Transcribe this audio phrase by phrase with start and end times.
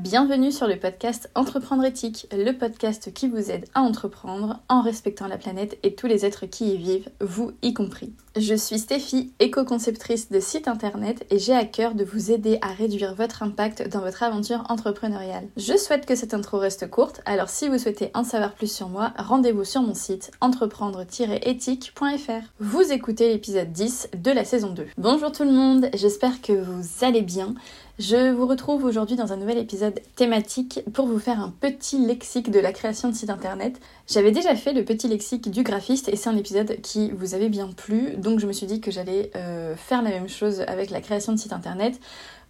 [0.00, 5.28] Bienvenue sur le podcast Entreprendre éthique, le podcast qui vous aide à entreprendre en respectant
[5.28, 8.14] la planète et tous les êtres qui y vivent, vous y compris.
[8.36, 12.68] Je suis Stéphie, éco-conceptrice de site internet et j'ai à cœur de vous aider à
[12.68, 15.48] réduire votre impact dans votre aventure entrepreneuriale.
[15.56, 18.88] Je souhaite que cette intro reste courte, alors si vous souhaitez en savoir plus sur
[18.88, 22.44] moi, rendez-vous sur mon site entreprendre-éthique.fr.
[22.60, 24.86] Vous écoutez l'épisode 10 de la saison 2.
[24.96, 27.56] Bonjour tout le monde, j'espère que vous allez bien.
[27.98, 32.50] Je vous retrouve aujourd'hui dans un nouvel épisode thématique pour vous faire un petit lexique
[32.50, 33.78] de la création de site internet.
[34.10, 37.48] J'avais déjà fait le petit lexique du graphiste et c'est un épisode qui vous avait
[37.48, 40.90] bien plu, donc je me suis dit que j'allais euh, faire la même chose avec
[40.90, 42.00] la création de site internet.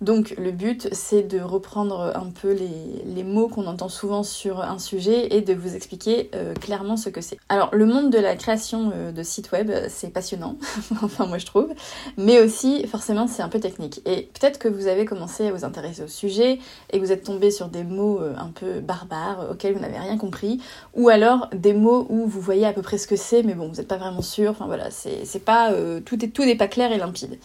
[0.01, 4.79] Donc le but c'est de reprendre un peu les, mots qu'on entend souvent sur un
[4.79, 7.37] sujet et de vous expliquer euh, clairement ce que c'est.
[7.51, 10.57] Alors le monde de la création euh, de sites web c'est passionnant,
[11.03, 11.69] enfin moi je trouve,
[12.17, 14.01] mais aussi forcément c'est un peu technique.
[14.07, 17.51] Et peut-être que vous avez commencé à vous intéresser au sujet et vous êtes tombé
[17.51, 20.63] sur des mots euh, un peu barbares auxquels vous n'avez rien compris,
[20.95, 23.69] ou alors des mots où vous voyez à peu près ce que c'est mais bon
[23.69, 25.75] vous n'êtes pas vraiment sûr, enfin voilà, c'est pas
[26.07, 27.39] tout, tout n'est pas clair et limpide.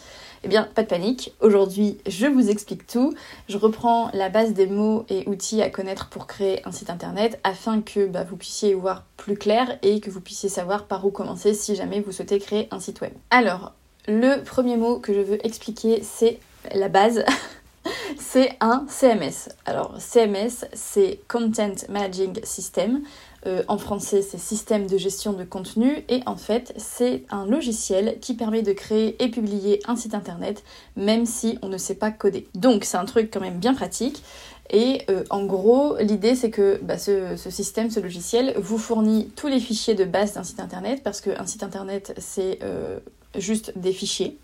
[0.46, 1.34] Eh bien, pas de panique.
[1.42, 3.16] Aujourd'hui, je vous explique tout.
[3.50, 7.40] Je reprends la base des mots et outils à connaître pour créer un site internet
[7.44, 11.10] afin que bah, vous puissiez voir plus clair et que vous puissiez savoir par où
[11.10, 13.12] commencer si jamais vous souhaitez créer un site web.
[13.32, 13.74] Alors,
[14.08, 16.38] le premier mot que je veux expliquer, c'est
[16.76, 17.26] la base.
[18.20, 19.50] c'est un CMS.
[19.66, 23.02] Alors, CMS, c'est Content Managing System.
[23.48, 26.04] Euh, en français, c'est système de gestion de contenu.
[26.10, 30.64] Et en fait, c'est un logiciel qui permet de créer et publier un site internet,
[30.96, 32.48] même si on ne sait pas coder.
[32.56, 34.24] Donc, c'est un truc quand même bien pratique.
[34.72, 39.48] Et euh, en gros, l'idée c'est que bah, ce, système, ce logiciel, vous fournit tous
[39.48, 43.00] les fichiers de base d'un site internet, parce qu'un site internet c'est euh,
[43.38, 44.38] juste des fichiers,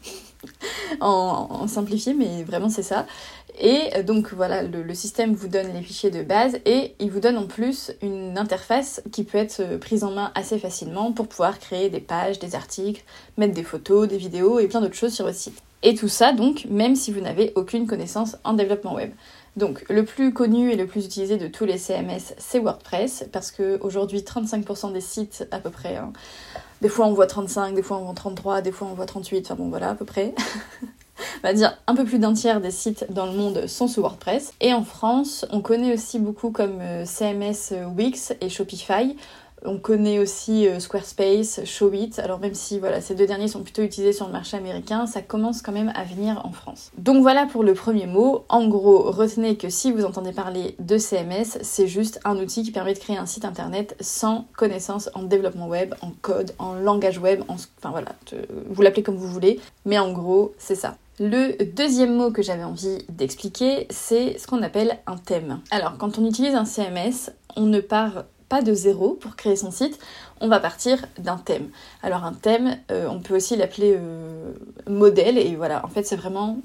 [1.02, 3.08] en, simplifié, mais vraiment c'est ça.
[3.60, 7.38] Et donc voilà, le, système vous donne les fichiers de base et il vous donne
[7.38, 11.90] en plus une interface qui peut être prise en main assez facilement pour pouvoir créer
[11.90, 13.04] des pages, des articles,
[13.38, 15.62] mettre des photos, des vidéos et plein d'autres choses sur votre site.
[15.84, 19.12] Et tout ça donc même si vous n'avez aucune connaissance en développement web.
[19.58, 23.52] Donc le plus connu et le plus utilisé de tous les CMS c'est WordPress parce
[23.52, 26.14] qu'aujourd'hui 35% des sites à peu près, hein,
[26.82, 29.46] des fois on voit 35, des fois on voit 33, des fois on voit 38,
[29.46, 30.34] enfin bon voilà à peu près.
[31.44, 34.02] on va dire un peu plus d'un tiers des sites dans le monde sont sous
[34.02, 34.54] WordPress.
[34.62, 39.16] Et en France, on connaît aussi beaucoup comme euh, CMS euh, Wix et Shopify.
[39.66, 42.14] On connaît aussi euh, Squarespace, Showit.
[42.18, 45.22] Alors même si voilà, ces deux derniers sont plutôt utilisés sur le marché américain, ça
[45.22, 46.92] commence quand même à venir en France.
[46.98, 48.44] Donc voilà pour le premier mot.
[48.50, 52.72] En gros, retenez que si vous entendez parler de CMS, c'est juste un outil qui
[52.72, 57.20] permet de créer un site internet sans connaissance en développement web, en code, en langage
[57.20, 58.16] web, enfin voilà,
[58.70, 60.98] vous l'appelez comme vous voulez, mais en gros, c'est ça.
[61.20, 65.60] Le deuxième mot que j'avais envie d'expliquer, c'est ce qu'on appelle un thème.
[65.70, 69.72] Alors, quand on utilise un CMS, on ne part pas de zéro pour créer son
[69.72, 69.98] site,
[70.42, 71.70] on va partir d'un thème.
[72.04, 74.52] Alors un thème, euh, on peut aussi l'appeler euh,
[74.90, 76.60] modèle, et voilà, en fait c'est vraiment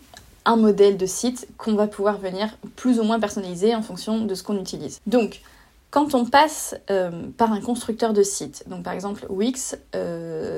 [0.44, 4.34] un modèle de site qu'on va pouvoir venir plus ou moins personnaliser en fonction de
[4.34, 4.98] ce qu'on utilise.
[5.06, 5.42] Donc,
[5.90, 9.76] quand on passe euh, par un constructeur de site, donc par exemple Wix,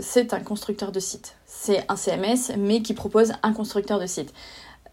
[0.01, 1.35] c'est un constructeur de site.
[1.45, 4.33] C'est un CMS, mais qui propose un constructeur de site.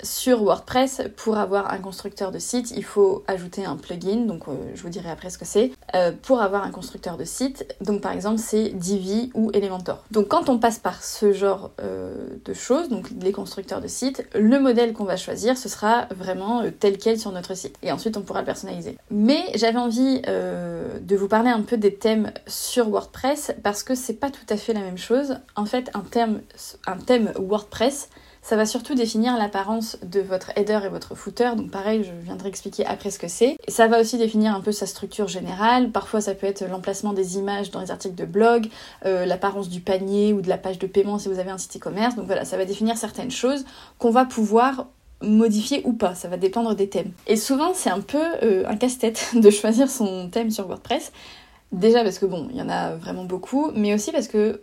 [0.04, 4.54] Sur WordPress, pour avoir un constructeur de site, il faut ajouter un plugin, donc euh,
[4.74, 7.66] je vous dirai après ce que c'est, euh, pour avoir un constructeur de site.
[7.82, 10.04] Donc par exemple, c'est Divi ou Elementor.
[10.12, 14.28] Donc quand on passe par ce genre euh, de choses, donc les constructeurs de sites,
[14.36, 17.78] le modèle qu'on va choisir, ce sera vraiment tel quel sur notre site.
[17.82, 18.98] Et ensuite, on pourra le personnaliser.
[19.10, 24.14] Mais j'avais envie de vous parler un peu des thèmes sur WordPress parce que c'est
[24.14, 25.38] pas tout à fait la même chose.
[25.56, 26.42] En fait, un thème,
[26.86, 28.10] un thème WordPress,
[28.46, 32.48] ça va surtout définir l'apparence de votre header et votre footer, donc pareil, je viendrai
[32.48, 33.58] expliquer après ce que c'est.
[33.68, 37.38] Ça va aussi définir un peu sa structure générale, parfois ça peut être l'emplacement des
[37.38, 38.68] images dans les articles de blog,
[39.08, 41.78] euh, l'apparence du panier ou de la page de paiement si vous avez un site
[41.78, 43.66] e-commerce, donc voilà, ça va définir certaines choses
[43.98, 44.90] qu'on va pouvoir
[45.24, 47.14] modifier ou pas, ça va dépendre des thèmes.
[47.26, 51.12] Et souvent c'est un peu euh, un casse-tête de choisir son thème sur WordPress.
[51.72, 54.62] Déjà parce que bon, il y en a vraiment beaucoup, mais aussi parce que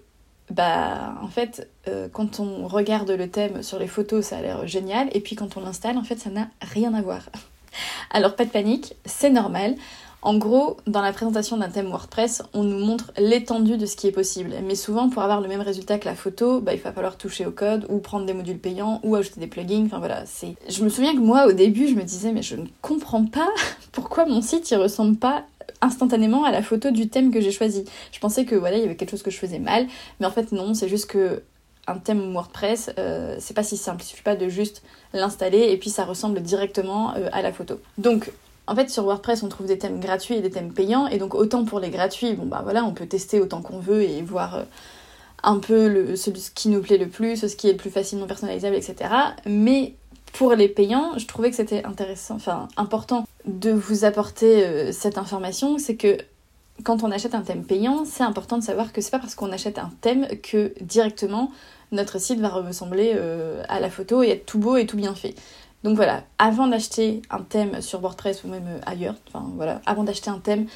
[0.53, 4.67] bah en fait euh, quand on regarde le thème sur les photos ça a l'air
[4.67, 7.23] génial et puis quand on l'installe en fait ça n'a rien à voir.
[8.11, 9.77] Alors pas de panique, c'est normal.
[10.25, 14.07] En gros, dans la présentation d'un thème WordPress, on nous montre l'étendue de ce qui
[14.07, 14.55] est possible.
[14.65, 17.45] Mais souvent, pour avoir le même résultat que la photo, bah, il va falloir toucher
[17.45, 19.85] au code ou prendre des modules payants ou ajouter des plugins.
[19.87, 20.55] Enfin voilà, c'est.
[20.69, 23.49] Je me souviens que moi, au début, je me disais, mais je ne comprends pas
[23.91, 25.43] pourquoi mon site il ressemble pas
[25.83, 27.85] instantanément à la photo du thème que j'ai choisi.
[28.13, 29.87] Je pensais que voilà, il y avait quelque chose que je faisais mal,
[30.21, 31.43] mais en fait non, c'est juste que
[31.87, 34.03] un thème WordPress, euh, c'est pas si simple.
[34.03, 34.83] Il suffit pas de juste
[35.13, 37.81] l'installer et puis ça ressemble directement euh, à la photo.
[37.99, 38.31] Donc
[38.67, 41.35] En fait, sur WordPress, on trouve des thèmes gratuits et des thèmes payants, et donc
[41.35, 44.55] autant pour les gratuits, bon bah voilà, on peut tester autant qu'on veut et voir
[44.55, 44.63] euh,
[45.43, 48.77] un peu ce, qui nous plaît le plus, ce qui est le plus facilement personnalisable,
[48.77, 49.11] etc.
[49.47, 49.95] Mais
[50.33, 55.19] pour les payants, je trouvais que c'était intéressant, enfin important de vous apporter euh, cette
[55.19, 56.17] information, c'est que
[56.85, 59.53] quand on achète un thème payant, c'est important de savoir que c'est pas parce qu'on
[59.53, 61.51] achète un thème que directement
[61.93, 65.15] notre site va ressembler euh, à la photo et être tout beau et tout bien
[65.15, 65.35] fait.
[65.85, 70.05] Donc voilà, avant d'acheter un thème sur WordPress ou même euh, ailleurs, enfin voilà, avant
[70.05, 70.67] d'acheter un thème,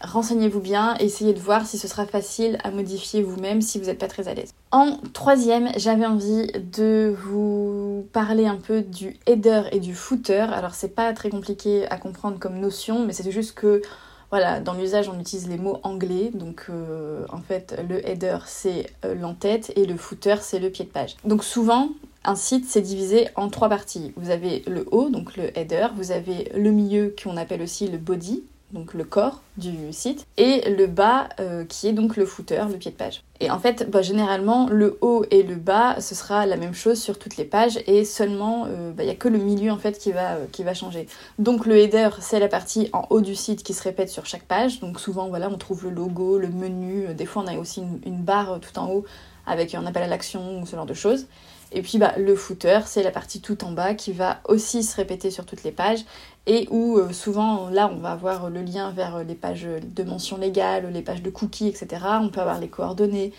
[0.00, 3.98] renseignez-vous bien, essayez de voir si ce sera facile à modifier vous-même si vous n'êtes
[3.98, 4.52] pas très à l'aise.
[4.72, 7.59] En troisième, j'avais envie de vous
[8.00, 10.46] parler un peu du header et du footer.
[10.52, 13.82] Alors c'est pas très compliqué à comprendre comme notion, mais c'est juste que
[14.30, 16.30] voilà, dans l'usage, on utilise les mots anglais.
[16.32, 20.84] Donc, euh, en fait, le header, c'est euh, l'entête et le footer, c'est le pied
[20.84, 21.16] de page.
[21.24, 21.88] Donc, souvent,
[22.24, 24.12] un site, c'est divisé en trois parties.
[24.16, 27.98] Vous avez le haut, donc le header, vous avez le milieu, qu'on appelle aussi le
[27.98, 32.64] body, donc le corps du site, et le bas euh, qui est donc le footer,
[32.70, 33.22] le pied de page.
[33.40, 37.00] Et en fait, bah, généralement, le haut et le bas, ce sera la même chose
[37.00, 39.78] sur toutes les pages, et seulement, il euh, n'y bah, a que le milieu en
[39.78, 41.06] fait qui va, euh, qui va changer.
[41.38, 44.44] Donc le header, c'est la partie en haut du site qui se répète sur chaque
[44.44, 47.82] page, donc souvent, voilà, on trouve le logo, le menu, des fois on a aussi
[48.06, 49.04] une barre tout en haut
[49.46, 51.26] avec un appel à l'action ou ce genre de choses.
[51.72, 54.96] Et puis bah, le footer, c'est la partie tout en bas qui va aussi se
[54.96, 56.04] répéter sur toutes les pages
[56.46, 60.36] et où euh, souvent là on va avoir le lien vers les pages de mention
[60.36, 62.02] légale, les pages de cookies, etc.
[62.20, 63.32] On peut avoir les coordonnées,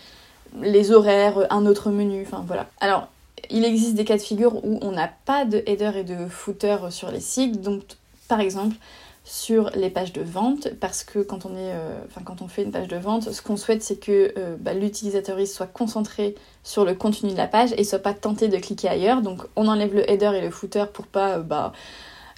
[0.60, 2.68] les horaires, un autre menu, enfin voilà.
[2.80, 3.08] Alors
[3.50, 6.76] il existe des cas de figure où on n'a pas de header et de footer
[6.90, 7.82] sur les sites, donc
[8.28, 8.76] par exemple
[9.24, 12.72] sur les pages de vente parce que quand on, est, euh, quand on fait une
[12.72, 16.34] page de vente, ce qu'on souhaite c'est que euh, bah, l'utilisateur soit concentré
[16.64, 19.22] sur le contenu de la page et soit pas tenté de cliquer ailleurs.
[19.22, 21.72] Donc on enlève le header et le footer pour pas euh, bah,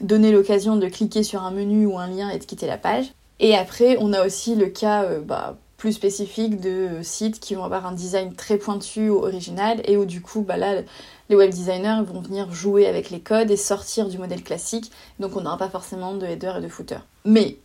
[0.00, 3.06] donner l'occasion de cliquer sur un menu ou un lien et de quitter la page.
[3.40, 7.84] Et après on a aussi le cas bah, plus spécifique de sites qui vont avoir
[7.84, 10.80] un design très pointu ou original et où du coup bah là
[11.28, 14.90] les web designers vont venir jouer avec les codes et sortir du modèle classique,
[15.20, 17.00] donc on n'aura pas forcément de header et de footer.
[17.26, 17.58] Mais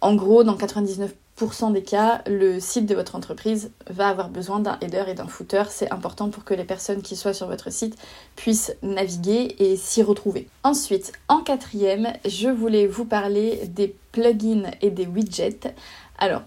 [0.00, 4.78] en gros, dans 99% des cas, le site de votre entreprise va avoir besoin d'un
[4.80, 5.64] header et d'un footer.
[5.68, 7.96] C'est important pour que les personnes qui soient sur votre site
[8.36, 10.48] puissent naviguer et s'y retrouver.
[10.62, 15.74] Ensuite, en quatrième, je voulais vous parler des plugins et des widgets.
[16.18, 16.42] Alors,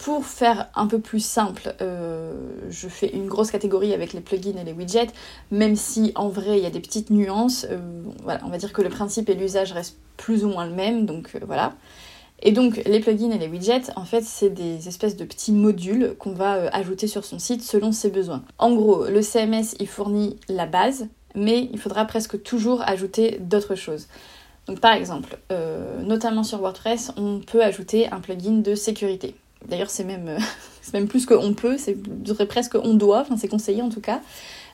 [0.00, 2.32] pour faire un peu plus simple, euh,
[2.70, 5.10] je fais une grosse catégorie avec les plugins et les widgets,
[5.50, 7.66] même si en vrai il y a des petites nuances.
[7.70, 7.78] Euh,
[8.42, 11.32] on va dire que le principe et l'usage restent plus ou moins le même, donc
[11.34, 11.74] euh, voilà.
[12.42, 16.14] Et donc les plugins et les widgets, en fait, c'est des espèces de petits modules
[16.18, 18.42] qu'on va ajouter sur son site selon ses besoins.
[18.56, 23.74] En gros, le CMS il fournit la base, mais il faudra presque toujours ajouter d'autres
[23.74, 24.08] choses.
[24.66, 25.38] Donc par exemple,
[26.02, 29.34] notamment sur WordPress, on peut ajouter un plugin de sécurité.
[29.68, 30.38] D'ailleurs, c'est même,
[30.92, 31.96] même plus qu'on peut, c'est
[32.46, 34.20] presque on doit, enfin c'est conseillé en tout cas.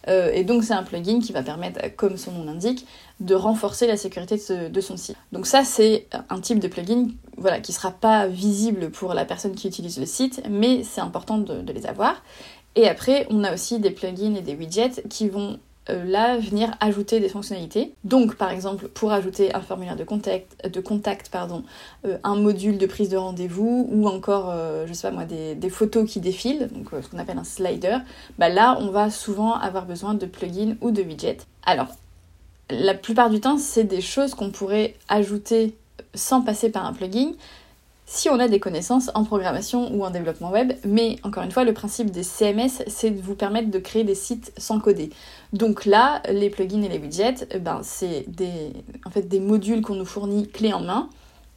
[0.09, 2.87] Euh, et donc c'est un plugin qui va permettre, comme son nom l'indique,
[3.21, 5.17] de renforcer la sécurité de, son site.
[5.33, 9.25] Donc ça c'est un type de plugin voilà, qui ne sera pas visible pour la
[9.25, 12.23] personne qui utilise le site, mais c'est important de, les avoir.
[12.77, 15.56] Et après, on a aussi des plugins et des widgets qui vont euh,
[15.88, 17.93] là venir ajouter des fonctionnalités.
[18.05, 20.56] Donc par exemple pour ajouter un formulaire de contact,
[22.05, 25.71] euh, un module de prise de rendez-vous ou encore euh, je sais pas moi des,
[25.71, 27.99] photos qui défilent, donc ce qu'on appelle un slider,
[28.38, 31.38] bah là on va souvent avoir besoin de plugins ou de widgets.
[31.64, 31.88] Alors
[32.71, 35.76] la plupart du temps c'est des choses qu'on pourrait ajouter
[36.14, 37.33] sans passer par un plugin,
[38.08, 41.64] si on a des connaissances en programmation ou en développement web, mais encore une fois,
[41.64, 45.10] le principe des CMS, c'est de vous permettre de créer des sites sans coder.
[45.52, 48.72] Donc là, les plugins et les widgets, eh ben, c'est des,
[49.04, 51.10] en fait, des modules qu'on nous fournit clés en main.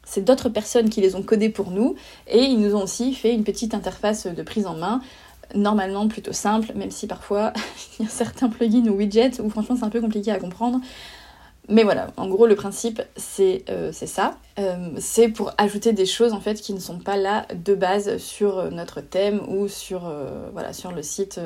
[0.04, 1.94] C'est d'autres personnes qui les ont codés pour nous
[2.26, 5.00] et ils nous ont aussi fait une petite interface de prise en main
[5.54, 7.52] normalement plutôt simple, même si parfois
[7.98, 10.80] il y a certains plugins ou widgets où franchement c'est un peu compliqué à comprendre.
[11.70, 14.36] Mais voilà, en gros, le principe, c'est euh, ça.
[14.58, 18.18] Euh, c'est pour ajouter des choses en fait qui ne sont pas là de base
[18.18, 20.12] sur euh, notre thème ou sur,
[20.52, 21.40] voilà, sur le site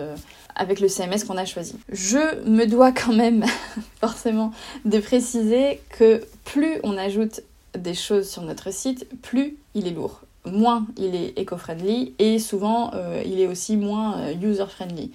[0.57, 1.76] avec le CMS qu'on a choisi.
[1.93, 3.45] Je me dois quand même
[4.00, 4.52] forcément
[4.87, 7.43] de préciser que plus on ajoute
[7.76, 10.23] des choses sur notre site, plus il est lourd.
[10.47, 12.93] Moins il est éco-friendly et souvent
[13.25, 15.11] il est aussi moins user-friendly.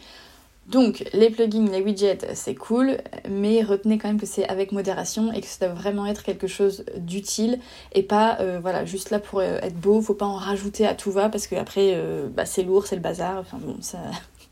[0.70, 2.98] Donc les plugins, les widgets, c'est cool,
[3.28, 6.46] mais retenez quand même que c'est avec modération et que ça doit vraiment être quelque
[6.46, 7.60] chose d'utile
[7.94, 10.00] et pas euh, voilà juste là pour euh, être beau.
[10.00, 12.96] Faut pas en rajouter à tout va parce que après euh, bah, c'est lourd, c'est
[12.96, 13.40] le bazar.
[13.40, 13.98] Enfin bon, ça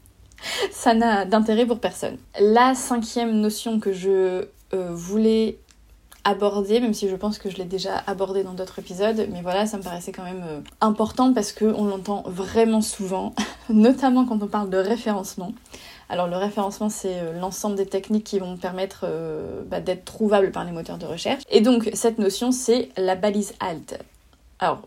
[0.72, 2.18] ça n'a d'intérêt pour personne.
[2.40, 5.60] La cinquième notion que je voulais
[6.28, 9.66] aborder, même si je pense que je l'ai déjà abordé dans d'autres épisodes, mais voilà,
[9.66, 13.34] ça me paraissait quand même euh, important parce qu'on l'entend vraiment souvent,
[13.70, 15.54] notamment quand on parle de référencement.
[16.10, 20.52] Alors le référencement, c'est euh, l'ensemble des techniques qui vont permettre euh, bah, d'être trouvable
[20.52, 21.44] par les moteurs de recherche.
[21.50, 23.98] Et donc cette notion, c'est la balise alt.
[24.60, 24.82] Alors,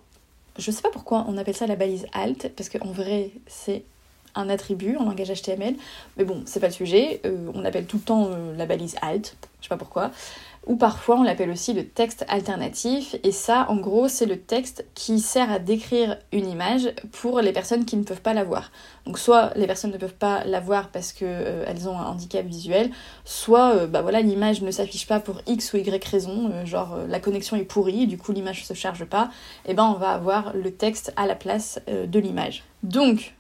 [0.59, 3.85] je sais pas pourquoi on appelle ça la balise alt, parce qu'en vrai, c'est
[4.35, 5.75] un attribut en langage HTML.
[6.19, 7.23] Mais bon, c'est pas le sujet.
[7.55, 10.11] On appelle tout le temps la balise alt, je sais pas pourquoi
[10.67, 14.85] ou parfois on l'appelle aussi le texte alternatif, et ça en gros c'est le texte
[14.95, 18.71] qui sert à décrire une image pour les personnes qui ne peuvent pas la voir.
[19.07, 22.45] Donc soit les personnes ne peuvent pas la voir parce qu'elles euh, ont un handicap
[22.45, 22.91] visuel,
[23.25, 26.99] soit euh, bah voilà l'image ne s'affiche pas pour X ou Y raison, euh, genre
[27.09, 29.31] la connexion est pourrie, du coup l'image ne se charge pas,
[29.67, 32.65] et ben on va avoir le texte à la place de l'image.
[32.83, 33.35] Donc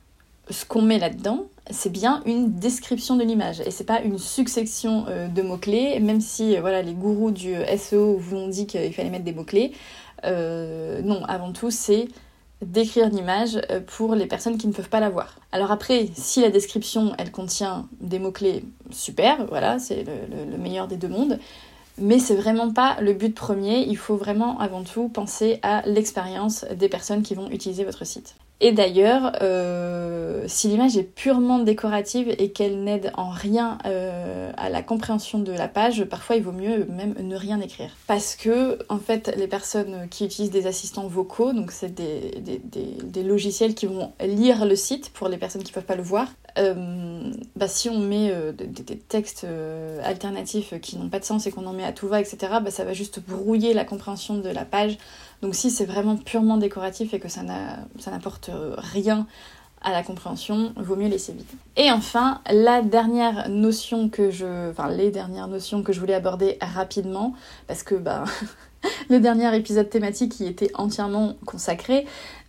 [0.50, 5.06] ce qu'on met là-dedans, c'est bien une description de l'image et c'est pas une succession
[5.08, 8.92] euh, de mots-clés, même si euh, voilà, les gourous du SEO vous ont dit qu'il
[8.92, 9.72] fallait mettre des mots-clés.
[10.24, 12.08] Euh, non, avant tout, c'est
[12.62, 15.38] d'écrire l'image pour les personnes qui ne peuvent pas la voir.
[15.50, 20.86] Alors après, si la description elle contient des mots-clés, super, voilà, c'est le, le, meilleur
[20.86, 21.38] des deux mondes.
[21.96, 26.66] Mais c'est vraiment pas le but premier, il faut vraiment avant tout penser à l'expérience
[26.74, 28.34] des personnes qui vont utiliser votre site.
[28.62, 34.68] Et d'ailleurs, euh, si l'image est purement décorative et qu'elle n'aide en rien euh, à
[34.68, 37.96] la compréhension de la page, parfois il vaut mieux même ne rien écrire.
[38.06, 42.42] Parce que, en fait, les personnes qui utilisent des assistants vocaux, donc c'est des,
[43.02, 46.02] des, logiciels qui vont lire le site pour les personnes qui ne peuvent pas le
[46.02, 46.26] voir,
[46.58, 49.46] euh, bah, si on met des, textes
[50.04, 52.70] alternatifs qui n'ont pas de sens et qu'on en met à tout va, etc., bah,
[52.70, 54.98] ça va juste brouiller la compréhension de la page
[55.42, 59.26] donc si c'est vraiment purement décoratif et que ça n'apporte rien
[59.82, 61.46] à la compréhension, vaut mieux laisser vide.
[61.76, 66.58] Et enfin, la dernière notion que je, enfin les dernières notions que je voulais aborder
[66.60, 67.34] rapidement,
[67.66, 68.24] parce que bah
[69.08, 72.06] le dernier épisode thématique qui était entièrement consacré,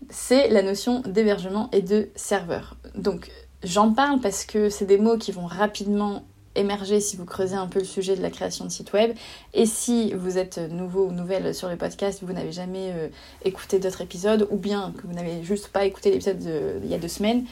[0.10, 2.76] c'est la notion d'hébergement et de serveur.
[2.96, 3.32] Donc
[3.64, 6.24] j'en parle parce que c'est des mots qui vont rapidement
[6.56, 9.14] émerger si vous creusez un peu le sujet de la création de site web.
[9.54, 13.08] Et si vous êtes nouveau ou nouvelle sur le podcast, vous n'avez jamais euh,
[13.46, 16.42] écouté d'autres épisodes, ou bien que vous n'avez juste pas écouté l'épisode
[16.84, 17.46] il y a deux semaines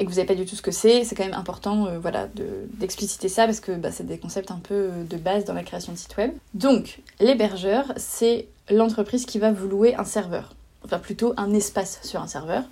[0.00, 1.98] et que vous n'avez pas du tout ce que c'est, c'est quand même important euh,
[1.98, 2.28] voilà,
[2.74, 5.62] d'expliciter ça parce que bah, c'est des concepts un peu euh, de base dans la
[5.62, 6.32] création de site web.
[6.54, 10.54] Donc, l'hébergeur, c'est l'entreprise qui va vous louer un serveur,
[10.84, 12.64] enfin plutôt un espace sur un serveur.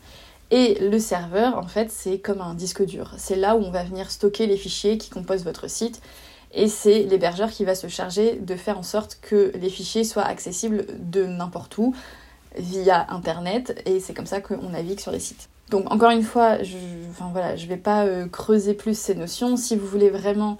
[0.50, 3.12] Et le serveur, en fait, c'est comme un disque dur.
[3.18, 6.00] C'est là où on va venir stocker les fichiers qui composent votre site.
[6.52, 10.24] Et c'est l'hébergeur qui va se charger de faire en sorte que les fichiers soient
[10.24, 11.94] accessibles de n'importe où
[12.56, 13.82] via Internet.
[13.84, 15.50] Et c'est comme ça qu'on navigue sur les sites.
[15.70, 19.58] Donc encore une fois, je ne vais pas euh, creuser plus ces notions.
[19.58, 20.56] Si vous voulez vraiment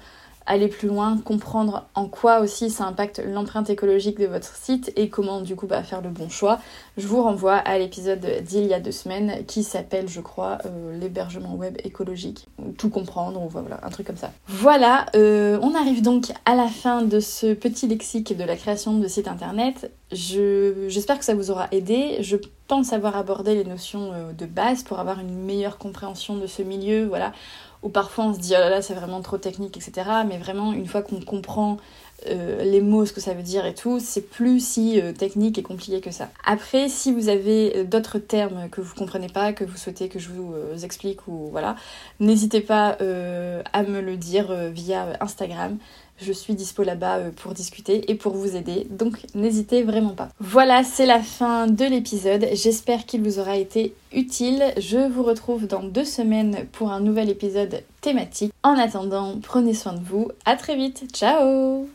[0.49, 5.09] aller plus loin, comprendre en quoi aussi ça impacte l'empreinte écologique de votre site et
[5.09, 6.59] comment du coup bah, faire le bon choix,
[6.97, 10.99] je vous renvoie à l'épisode d'il y a deux semaines qui s'appelle je crois euh,
[10.99, 12.47] l'hébergement web écologique.
[12.79, 14.33] Tout comprendre, ou voilà, un truc comme ça.
[14.47, 18.99] Voilà, euh, on arrive donc à la fin de ce petit lexique de la création
[18.99, 19.93] de site internet.
[20.11, 22.19] J'espère que ça vous aura aidé.
[22.21, 22.37] Je
[22.67, 26.63] pense avoir abordé les notions euh, de base pour avoir une meilleure compréhension de ce
[26.63, 27.07] milieu.
[27.07, 27.33] Voilà,
[27.83, 30.73] où parfois on se dit oh là là c'est vraiment trop technique etc mais vraiment
[30.73, 31.79] une fois qu'on comprend
[32.27, 35.57] euh, les mots ce que ça veut dire et tout c'est plus si euh, technique
[35.57, 36.31] et compliqué que ça.
[36.45, 40.19] Après si vous avez euh, d'autres termes que vous comprenez pas que vous souhaitez que
[40.19, 41.77] je vous explique ou voilà
[42.19, 42.97] n'hésitez pas
[43.73, 45.79] à me le dire via Instagram
[46.21, 50.29] je suis dispo là-bas euh, pour discuter et pour vous aider, donc n'hésitez vraiment pas.
[50.41, 52.47] Voilà, c'est la fin de l'épisode.
[52.53, 54.65] J'espère qu'il vous aura été utile.
[54.79, 58.53] Je vous retrouve dans deux semaines pour un nouvel épisode thématique.
[58.63, 60.31] En attendant, prenez soin de vous.
[60.45, 61.05] À très vite.
[61.13, 61.89] Ciao